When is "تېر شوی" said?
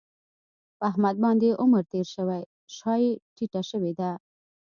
1.93-2.41